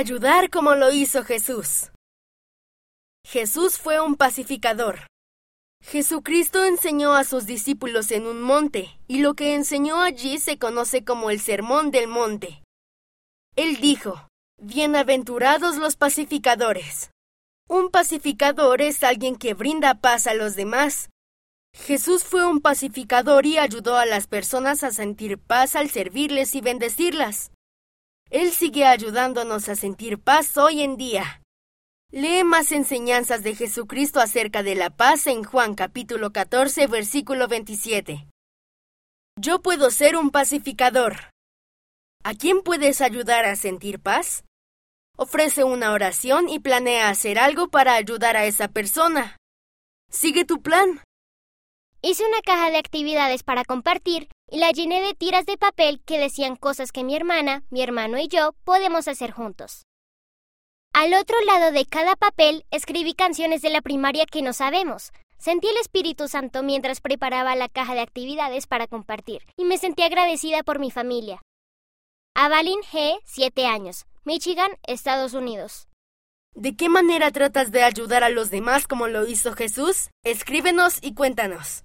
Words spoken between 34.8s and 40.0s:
paz en Juan capítulo 14 versículo 27. Yo puedo